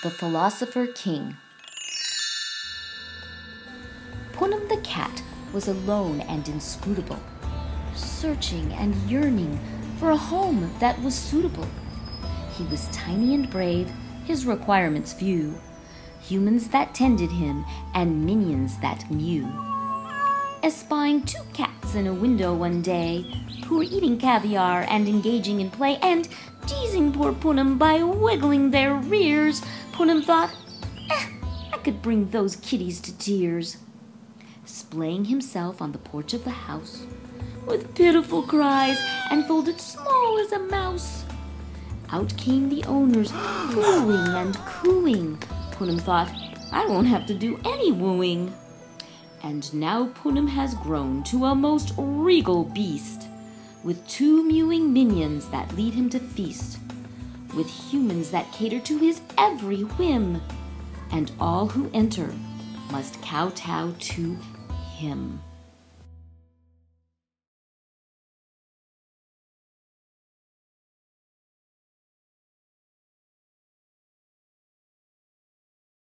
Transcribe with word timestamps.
The 0.00 0.10
Philosopher 0.10 0.86
King 0.86 1.36
Punam 4.32 4.68
the 4.68 4.80
cat 4.84 5.24
was 5.52 5.66
alone 5.66 6.20
and 6.20 6.46
inscrutable, 6.46 7.18
searching 7.96 8.72
and 8.74 8.94
yearning 9.10 9.58
for 9.98 10.10
a 10.12 10.16
home 10.16 10.72
that 10.78 11.02
was 11.02 11.16
suitable. 11.16 11.66
He 12.56 12.62
was 12.66 12.86
tiny 12.92 13.34
and 13.34 13.50
brave, 13.50 13.90
his 14.24 14.46
requirements 14.46 15.12
few, 15.12 15.58
humans 16.20 16.68
that 16.68 16.94
tended 16.94 17.32
him, 17.32 17.64
and 17.92 18.24
minions 18.24 18.78
that 18.78 19.10
mew. 19.10 19.48
Espying 20.62 21.22
two 21.24 21.42
cats 21.54 21.96
in 21.96 22.06
a 22.06 22.14
window 22.14 22.54
one 22.54 22.82
day, 22.82 23.24
who 23.66 23.78
were 23.78 23.82
eating 23.82 24.16
caviar 24.16 24.86
and 24.88 25.08
engaging 25.08 25.60
in 25.60 25.70
play, 25.72 25.96
and 26.02 26.28
teasing 26.68 27.12
poor 27.12 27.32
Punam 27.32 27.78
by 27.78 28.02
wiggling 28.02 28.70
their 28.70 28.94
rears, 28.94 29.60
Punam 29.98 30.24
thought, 30.24 30.54
eh, 31.10 31.26
I 31.72 31.78
could 31.78 32.00
bring 32.00 32.30
those 32.30 32.54
kitties 32.54 33.00
to 33.00 33.18
tears. 33.18 33.78
Splaying 34.64 35.24
himself 35.24 35.82
on 35.82 35.90
the 35.90 35.98
porch 35.98 36.32
of 36.34 36.44
the 36.44 36.50
house, 36.50 37.04
with 37.66 37.96
pitiful 37.96 38.42
cries 38.42 38.96
and 39.32 39.44
folded 39.44 39.80
small 39.80 40.38
as 40.38 40.52
a 40.52 40.60
mouse. 40.60 41.24
Out 42.10 42.32
came 42.36 42.68
the 42.68 42.84
owners, 42.84 43.32
cooing 43.72 44.36
and 44.36 44.56
cooing. 44.58 45.36
Punam 45.72 46.00
thought, 46.00 46.30
I 46.70 46.86
won't 46.86 47.08
have 47.08 47.26
to 47.26 47.34
do 47.34 47.58
any 47.64 47.90
wooing. 47.90 48.54
And 49.42 49.74
now 49.74 50.10
Punam 50.10 50.48
has 50.48 50.74
grown 50.74 51.24
to 51.24 51.46
a 51.46 51.56
most 51.56 51.92
regal 51.96 52.62
beast, 52.62 53.26
with 53.82 54.06
two 54.06 54.44
mewing 54.44 54.92
minions 54.92 55.48
that 55.48 55.74
lead 55.74 55.94
him 55.94 56.08
to 56.10 56.20
feast, 56.20 56.78
with 57.54 57.68
humans 57.68 58.30
that 58.30 58.52
cater 58.52 58.80
to 58.80 58.98
his 58.98 59.20
every 59.36 59.82
whim, 59.82 60.40
and 61.10 61.32
all 61.40 61.66
who 61.66 61.90
enter 61.94 62.32
must 62.90 63.20
kowtow 63.22 63.94
to 63.98 64.36
him. 64.96 65.40